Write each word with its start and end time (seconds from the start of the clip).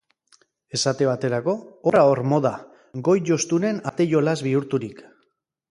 Esate 0.77 1.09
baterako, 1.09 1.55
horra 1.91 2.01
hor 2.13 2.23
moda, 2.33 2.55
goi-jostunen 3.09 3.79
arte-jolas 3.93 4.39
bihurturik. 4.49 5.07